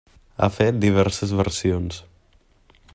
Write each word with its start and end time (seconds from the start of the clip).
Ha 0.37 0.47
fet 0.53 0.79
diverses 0.85 1.35
versions. 1.43 2.03